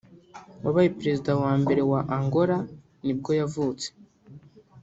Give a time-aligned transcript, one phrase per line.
[0.63, 2.57] wabaye perezida wa mbere wa Angola
[3.05, 3.87] nibwo yavutse